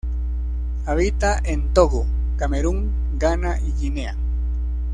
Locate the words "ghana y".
3.19-3.71